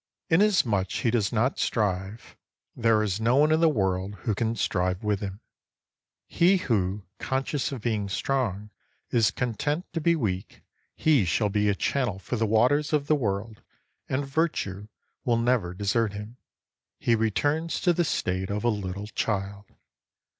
[0.29, 2.35] Inasmuch as he does not strive,
[2.75, 5.41] there 33 is no one in the world who can strive with him.
[6.25, 8.71] He who, conscious of being strong,
[9.11, 10.63] is content to be weak,—
[11.05, 13.61] he shall be a channel for the waters of the world,
[14.09, 14.87] and Virtue
[15.23, 16.37] will never desert him.
[16.97, 19.65] He returns to the state of a little child.